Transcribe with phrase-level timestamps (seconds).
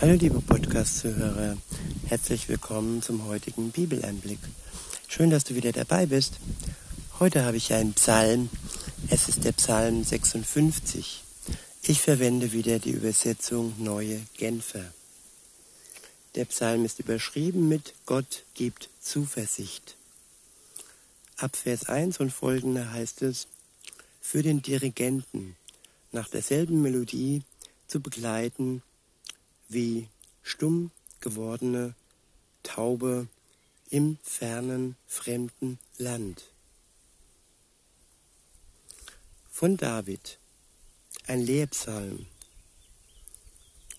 [0.00, 1.56] Hallo liebe Podcast-Zuhörer,
[2.06, 4.38] herzlich willkommen zum heutigen Bibeleinblick.
[5.08, 6.38] Schön, dass du wieder dabei bist.
[7.20, 8.48] Heute habe ich einen Psalm.
[9.08, 11.22] Es ist der Psalm 56.
[11.82, 14.84] Ich verwende wieder die Übersetzung Neue Genfer.
[16.34, 19.96] Der Psalm ist überschrieben mit Gott gibt Zuversicht.
[21.36, 23.48] Ab Vers 1 und folgende heißt es,
[24.20, 25.56] für den Dirigenten
[26.12, 27.42] nach derselben Melodie
[27.86, 28.82] zu begleiten
[29.68, 30.08] wie
[30.42, 30.90] stumm
[31.20, 31.94] gewordene
[32.62, 33.28] Taube
[33.90, 36.50] im fernen, fremden Land.
[39.50, 40.38] Von David,
[41.26, 42.26] ein Lehrpsalm.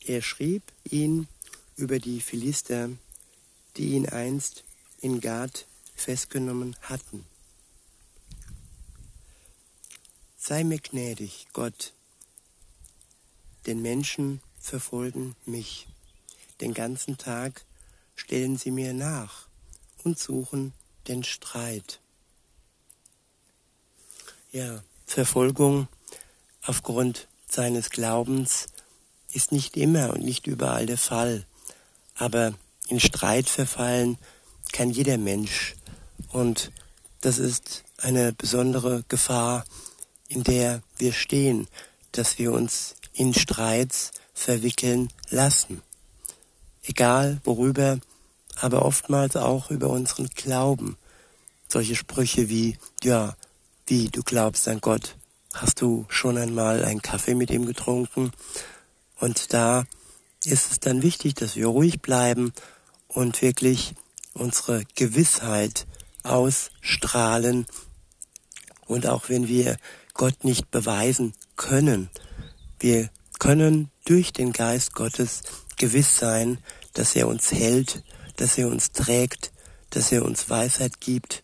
[0.00, 1.28] Er schrieb ihn
[1.76, 2.90] über die Philister,
[3.76, 4.64] die ihn einst
[5.00, 7.24] in Gad festgenommen hatten.
[10.36, 11.92] Sei mir gnädig, Gott,
[13.66, 15.88] den Menschen verfolgen mich.
[16.60, 17.64] Den ganzen Tag
[18.14, 19.48] stellen sie mir nach
[20.04, 20.72] und suchen
[21.08, 22.00] den Streit.
[24.52, 25.88] Ja, Verfolgung
[26.62, 28.68] aufgrund seines Glaubens
[29.32, 31.44] ist nicht immer und nicht überall der Fall.
[32.14, 32.54] Aber
[32.88, 34.18] in Streit verfallen
[34.72, 35.74] kann jeder Mensch.
[36.28, 36.70] Und
[37.20, 39.64] das ist eine besondere Gefahr,
[40.28, 41.66] in der wir stehen,
[42.12, 45.82] dass wir uns in Streits verwickeln lassen.
[46.82, 47.98] Egal worüber,
[48.56, 50.96] aber oftmals auch über unseren Glauben.
[51.68, 53.36] Solche Sprüche wie, ja,
[53.86, 55.16] wie du glaubst an Gott,
[55.54, 58.32] hast du schon einmal einen Kaffee mit ihm getrunken?
[59.18, 59.84] Und da
[60.44, 62.52] ist es dann wichtig, dass wir ruhig bleiben
[63.08, 63.94] und wirklich
[64.34, 65.86] unsere Gewissheit
[66.22, 67.66] ausstrahlen.
[68.86, 69.76] Und auch wenn wir
[70.14, 72.10] Gott nicht beweisen können,
[72.80, 73.10] wir
[73.42, 75.42] können durch den Geist Gottes
[75.76, 76.58] gewiss sein,
[76.92, 78.04] dass er uns hält,
[78.36, 79.50] dass er uns trägt,
[79.90, 81.42] dass er uns Weisheit gibt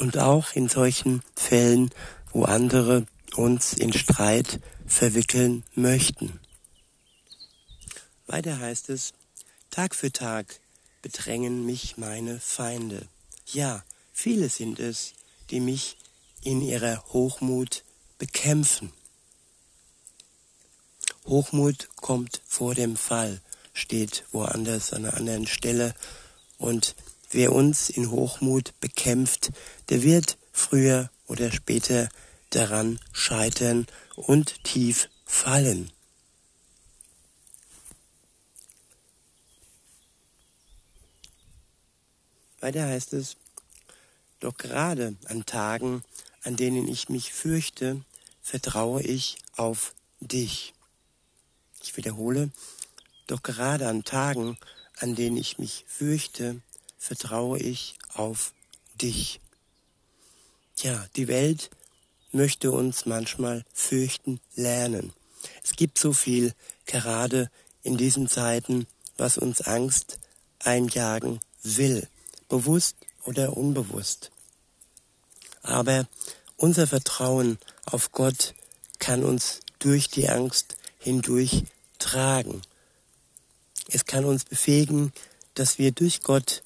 [0.00, 1.90] und auch in solchen Fällen,
[2.32, 3.06] wo andere
[3.36, 6.40] uns in Streit verwickeln möchten.
[8.26, 9.12] Weiter heißt es,
[9.70, 10.58] Tag für Tag
[11.02, 13.06] bedrängen mich meine Feinde.
[13.46, 15.12] Ja, viele sind es,
[15.50, 15.98] die mich
[16.42, 17.84] in ihrer Hochmut
[18.18, 18.92] bekämpfen.
[21.28, 23.40] Hochmut kommt vor dem Fall,
[23.74, 25.94] steht woanders an einer anderen Stelle.
[26.56, 26.96] Und
[27.30, 29.50] wer uns in Hochmut bekämpft,
[29.90, 32.08] der wird früher oder später
[32.50, 33.86] daran scheitern
[34.16, 35.92] und tief fallen.
[42.60, 43.36] Weiter heißt es,
[44.40, 46.02] doch gerade an Tagen,
[46.42, 48.02] an denen ich mich fürchte,
[48.40, 50.72] vertraue ich auf dich.
[51.82, 52.50] Ich wiederhole,
[53.26, 54.58] doch gerade an Tagen,
[54.98, 56.60] an denen ich mich fürchte,
[56.98, 58.52] vertraue ich auf
[59.00, 59.40] dich.
[60.76, 61.70] Ja, die Welt
[62.32, 65.12] möchte uns manchmal fürchten lernen.
[65.62, 66.52] Es gibt so viel,
[66.86, 67.50] gerade
[67.82, 68.86] in diesen Zeiten,
[69.16, 70.18] was uns Angst
[70.60, 72.08] einjagen will,
[72.48, 74.30] bewusst oder unbewusst.
[75.62, 76.06] Aber
[76.56, 78.54] unser Vertrauen auf Gott
[78.98, 81.64] kann uns durch die Angst hindurch
[81.98, 82.62] tragen.
[83.88, 85.12] Es kann uns befähigen,
[85.54, 86.62] dass wir durch Gott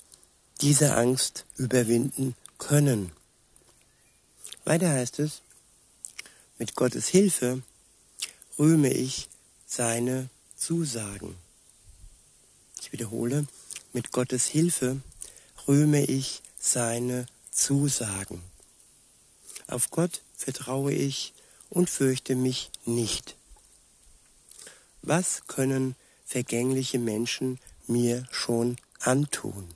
[0.61, 3.13] diese Angst überwinden können.
[4.65, 5.43] Weiter heißt es,
[6.59, 7.63] mit Gottes Hilfe
[8.59, 9.29] rühme ich
[9.67, 11.37] seine Zusagen.
[12.81, 13.47] Ich wiederhole,
[13.93, 15.01] mit Gottes Hilfe
[15.67, 18.43] rühme ich seine Zusagen.
[19.67, 21.35] Auf Gott vertraue ich
[21.71, 23.37] und fürchte mich nicht.
[25.05, 27.59] Was können vergängliche Menschen
[27.89, 29.67] mir schon antun?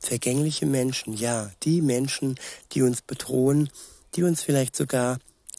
[0.00, 2.36] Vergängliche Menschen, ja, die Menschen,
[2.72, 3.68] die uns bedrohen,
[4.14, 5.18] die uns vielleicht sogar,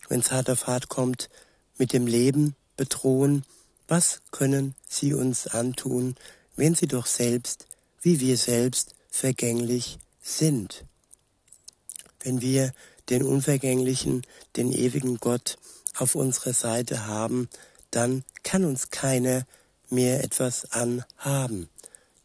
[0.10, 1.30] wenn es hart auf hart kommt,
[1.78, 3.46] mit dem Leben bedrohen.
[3.88, 6.16] Was können sie uns antun,
[6.56, 7.68] wenn sie doch selbst,
[8.02, 10.84] wie wir selbst, vergänglich sind?
[12.22, 12.74] Wenn wir
[13.10, 14.24] den unvergänglichen,
[14.56, 15.60] den ewigen Gott
[15.96, 17.50] auf unserer Seite haben,
[17.98, 19.48] dann kann uns keiner
[19.90, 21.68] mehr etwas anhaben.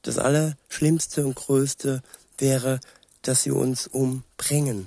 [0.02, 2.02] Das Allerschlimmste und Größte
[2.36, 2.78] wäre,
[3.22, 4.86] dass sie uns umbringen.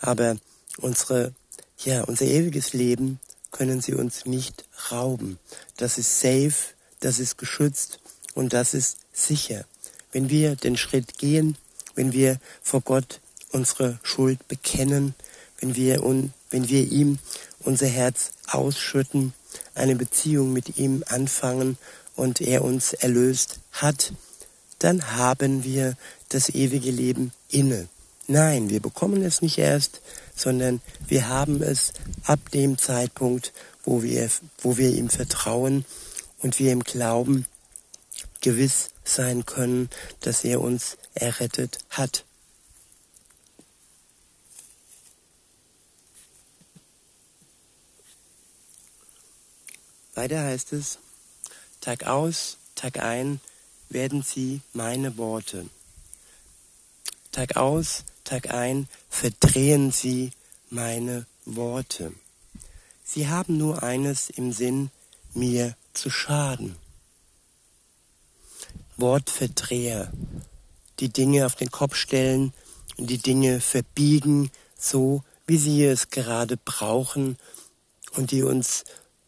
[0.00, 0.36] Aber
[0.78, 1.32] unsere,
[1.78, 3.20] ja, unser ewiges Leben
[3.52, 5.38] können sie uns nicht rauben.
[5.76, 8.00] Das ist safe, das ist geschützt
[8.34, 9.64] und das ist sicher.
[10.10, 11.56] Wenn wir den Schritt gehen,
[11.94, 13.20] wenn wir vor Gott
[13.52, 15.14] unsere Schuld bekennen,
[15.60, 17.20] wenn wir, un, wenn wir ihm
[17.60, 19.32] unser Herz ausschütten,
[19.76, 21.78] eine Beziehung mit ihm anfangen
[22.14, 24.12] und er uns erlöst hat,
[24.78, 25.96] dann haben wir
[26.28, 27.88] das ewige Leben inne.
[28.26, 30.00] Nein, wir bekommen es nicht erst,
[30.34, 31.92] sondern wir haben es
[32.24, 33.52] ab dem Zeitpunkt,
[33.84, 34.28] wo wir,
[34.58, 35.84] wo wir ihm vertrauen
[36.42, 37.46] und wir im Glauben
[38.40, 39.88] gewiss sein können,
[40.20, 42.24] dass er uns errettet hat.
[50.16, 50.98] Weiter heißt es,
[51.82, 53.38] Tag aus, Tag ein
[53.90, 55.68] werden sie meine Worte.
[57.32, 60.32] Tag aus, Tag ein verdrehen sie
[60.70, 62.14] meine Worte.
[63.04, 64.90] Sie haben nur eines im Sinn,
[65.34, 66.76] mir zu schaden.
[68.96, 70.10] Wortverdreher,
[70.98, 72.54] die Dinge auf den Kopf stellen
[72.96, 77.36] und die Dinge verbiegen, so wie sie es gerade brauchen
[78.12, 78.86] und die uns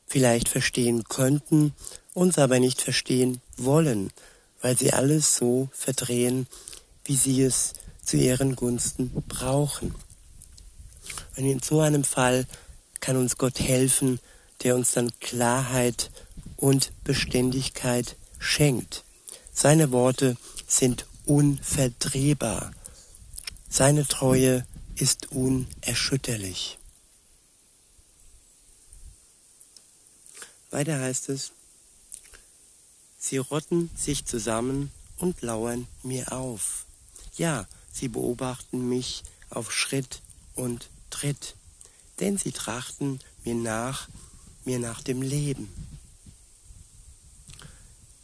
[0.08, 1.74] vielleicht verstehen könnten,
[2.14, 4.10] uns aber nicht verstehen wollen,
[4.60, 6.46] weil sie alles so verdrehen,
[7.04, 7.74] wie sie es
[8.04, 9.94] zu ihren Gunsten brauchen.
[11.36, 12.46] Und in so einem Fall
[13.00, 14.18] kann uns Gott helfen,
[14.62, 16.10] der uns dann Klarheit
[16.56, 19.04] und Beständigkeit schenkt.
[19.52, 22.72] Seine Worte sind unverdrehbar.
[23.68, 24.66] Seine Treue
[24.96, 26.77] ist unerschütterlich.
[30.70, 31.52] Weiter heißt es,
[33.18, 36.84] sie rotten sich zusammen und lauern mir auf.
[37.36, 40.20] Ja, sie beobachten mich auf Schritt
[40.54, 41.56] und Tritt,
[42.20, 44.08] denn sie trachten mir nach,
[44.64, 45.72] mir nach dem Leben.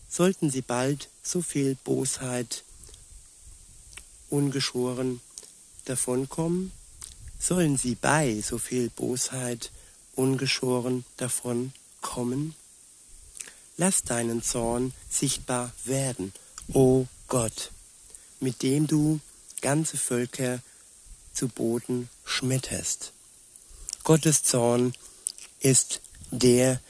[0.08, 2.62] Sollten sie bald so viel Bosheit
[4.28, 5.20] ungeschoren
[5.86, 6.72] davonkommen,
[7.38, 9.70] sollen sie bei so viel Bosheit
[10.14, 11.72] ungeschoren davon
[12.04, 12.54] kommen?
[13.76, 16.32] Lass deinen Zorn sichtbar werden,
[16.72, 17.72] o Gott,
[18.38, 19.18] mit dem du
[19.62, 20.60] ganze Völker
[21.32, 23.12] zu Boden schmetterst.
[24.04, 24.94] Gottes Zorn
[25.58, 26.80] ist der,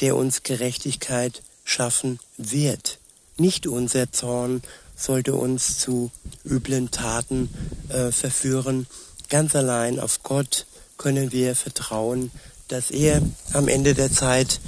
[0.00, 2.98] der uns Gerechtigkeit schaffen wird.
[3.38, 4.62] Nicht unser Zorn
[4.96, 6.10] sollte uns zu
[6.44, 7.48] üblen Taten
[7.88, 8.86] äh, verführen.
[9.28, 10.66] Ganz allein auf Gott
[10.98, 12.30] können wir vertrauen,
[12.68, 13.22] dass er
[13.52, 14.60] am Ende der Zeit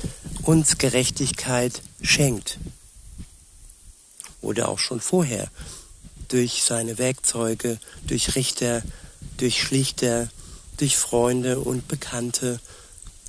[0.42, 2.58] uns Gerechtigkeit schenkt.
[4.40, 5.48] Oder auch schon vorher
[6.28, 8.82] durch seine Werkzeuge, durch Richter,
[9.36, 10.30] durch Schlichter,
[10.76, 12.60] durch Freunde und Bekannte.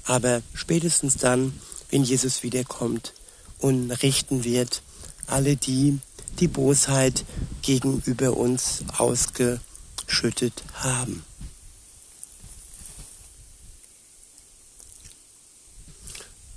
[0.05, 1.53] Aber spätestens dann,
[1.89, 3.13] wenn Jesus wiederkommt
[3.57, 4.81] und richten wird,
[5.27, 5.99] alle die,
[6.39, 7.25] die Bosheit
[7.61, 11.23] gegenüber uns ausgeschüttet haben.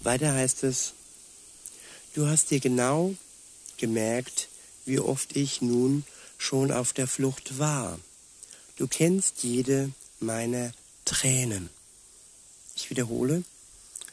[0.04, 0.94] Weiter heißt es,
[2.14, 3.14] du hast dir genau
[3.76, 4.48] gemerkt,
[4.84, 6.04] wie oft ich nun
[6.38, 7.98] schon auf der Flucht war.
[8.76, 10.72] Du kennst jede meiner
[11.04, 11.70] Tränen.
[12.74, 13.44] Ich wiederhole,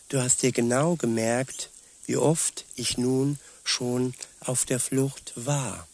[0.10, 1.70] du hast dir genau gemerkt,
[2.06, 5.88] wie oft ich nun schon auf der Flucht war.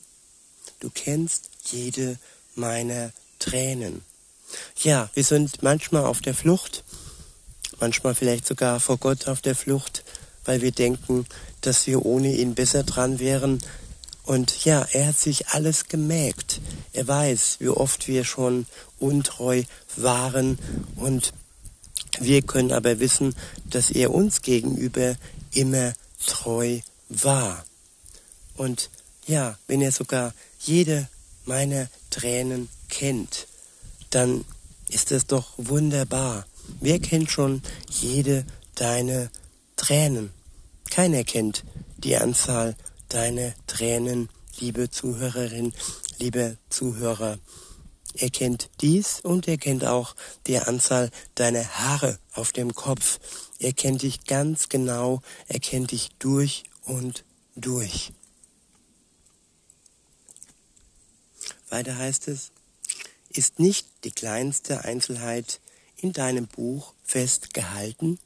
[0.79, 2.17] Du kennst jede
[2.55, 4.01] meiner Tränen.
[4.83, 6.83] Ja, wir sind manchmal auf der Flucht
[7.79, 10.03] manchmal vielleicht sogar vor Gott auf der Flucht,
[10.45, 11.25] weil wir denken,
[11.61, 13.61] dass wir ohne ihn besser dran wären.
[14.23, 16.61] Und ja, er hat sich alles gemerkt.
[16.93, 18.65] Er weiß, wie oft wir schon
[18.99, 19.63] untreu
[19.95, 20.57] waren
[20.95, 21.33] und
[22.19, 23.35] wir können aber wissen,
[23.69, 25.15] dass er uns gegenüber
[25.51, 25.93] immer
[26.25, 27.65] treu war.
[28.55, 28.89] Und
[29.27, 31.07] ja, wenn er sogar jede
[31.45, 33.47] meiner Tränen kennt,
[34.09, 34.45] dann
[34.89, 36.45] ist es doch wunderbar.
[36.79, 38.45] Wer kennt schon jede
[38.75, 39.29] deine
[39.75, 40.31] Tränen?
[40.89, 41.63] Keiner kennt
[41.97, 42.75] die Anzahl
[43.09, 44.29] deiner Tränen,
[44.59, 45.73] liebe Zuhörerin,
[46.19, 47.39] liebe Zuhörer.
[48.17, 50.15] Er kennt dies und er kennt auch
[50.47, 53.19] die Anzahl deiner Haare auf dem Kopf.
[53.59, 58.13] Er kennt dich ganz genau, er kennt dich durch und durch.
[61.69, 62.51] Weiter heißt es,
[63.29, 65.59] ist nicht die kleinste Einzelheit
[66.05, 68.19] in deinem Buch festgehalten?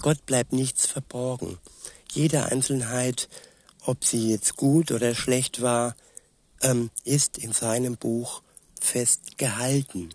[0.00, 1.58] Gott bleibt nichts verborgen.
[2.10, 3.28] Jede Einzelheit,
[3.84, 5.94] ob sie jetzt gut oder schlecht war,
[6.62, 8.42] ähm, ist in seinem Buch
[8.80, 10.12] festgehalten.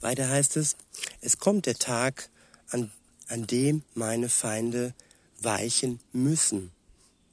[0.00, 0.76] Weiter heißt es,
[1.20, 2.30] es kommt der Tag,
[2.70, 2.90] an,
[3.26, 4.94] an dem meine Feinde
[5.42, 6.70] weichen müssen.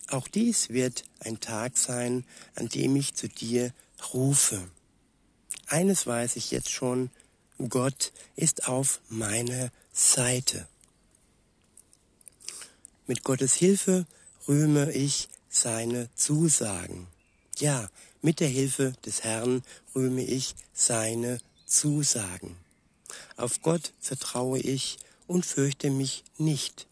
[0.10, 3.72] Auch dies wird ein Tag sein, an dem ich zu dir
[4.13, 4.70] rufe.
[5.75, 7.10] Eines weiß ich jetzt schon,
[7.67, 10.70] Gott ist auf meiner Seite.
[13.08, 14.05] Mit Gottes Hilfe
[14.48, 17.08] rühme ich seine Zusagen.
[17.58, 17.89] Ja,
[18.22, 19.63] mit der Hilfe des Herrn
[19.94, 22.55] rühme ich seine Zusagen.
[23.36, 26.88] Auf Gott vertraue ich und fürchte mich nicht.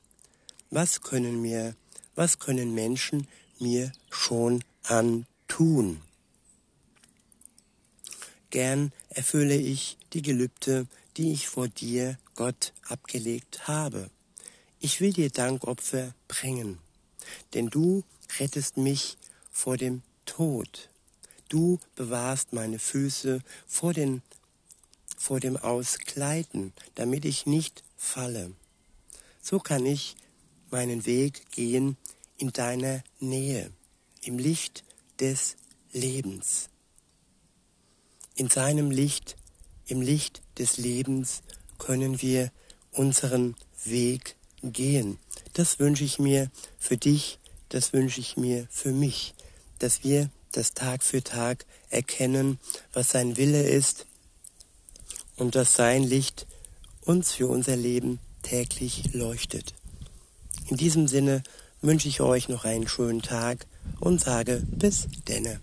[0.71, 1.73] Was können mir,
[2.15, 6.01] was können Menschen mir schon antun?
[8.53, 10.85] Gern erfülle ich die Gelübde,
[11.17, 14.11] die ich vor dir, Gott, abgelegt habe.
[14.79, 16.77] Ich will dir Dankopfer bringen,
[17.55, 18.03] denn du
[18.39, 19.17] rettest mich
[19.51, 20.91] vor dem Tod.
[21.49, 24.21] Du bewahrst meine Füße vor, den,
[25.17, 28.51] vor dem Ausgleiten, damit ich nicht falle.
[29.41, 30.15] So kann ich
[30.69, 31.97] meinen Weg gehen
[32.37, 33.71] in deiner Nähe,
[34.21, 34.83] im Licht
[35.19, 35.55] des
[35.91, 36.69] Lebens.
[38.35, 39.35] In seinem Licht,
[39.85, 41.43] im Licht des Lebens
[41.77, 42.51] können wir
[42.91, 45.19] unseren Weg gehen.
[45.53, 46.49] Das wünsche ich mir
[46.79, 49.35] für dich, das wünsche ich mir für mich,
[49.79, 52.59] dass wir das Tag für Tag erkennen,
[52.93, 54.05] was sein Wille ist
[55.35, 56.47] und dass sein Licht
[57.01, 59.73] uns für unser Leben täglich leuchtet.
[60.69, 61.43] In diesem Sinne
[61.81, 63.65] wünsche ich euch noch einen schönen Tag
[63.99, 65.59] und sage bis denne.